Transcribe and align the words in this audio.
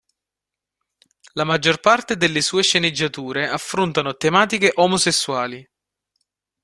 La 1.33 1.43
maggior 1.43 1.79
parte 1.79 2.17
delle 2.17 2.41
sue 2.41 2.63
sceneggiature 2.63 3.47
affrontano 3.47 4.15
tematiche 4.17 4.71
omosessuali. 4.73 5.63